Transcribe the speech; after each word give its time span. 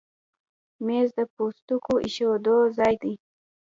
مېز 0.85 1.09
د 1.17 1.19
پوستکو 1.33 1.93
ایښودو 2.03 2.55
ځای 2.77 2.93
دی. 3.01 3.13